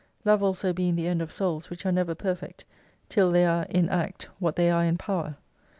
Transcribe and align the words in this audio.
Love 0.25 0.41
also 0.41 0.73
being 0.73 0.95
the 0.95 1.05
end 1.05 1.21
of 1.21 1.31
Souls, 1.31 1.69
which 1.69 1.85
are 1.85 1.91
never 1.91 2.15
perfect 2.15 2.65
till 3.07 3.29
they 3.29 3.45
are 3.45 3.67
in 3.69 3.87
act 3.89 4.27
what 4.39 4.55
they 4.55 4.71
are 4.71 4.83
in 4.83 4.97
power. 4.97 5.37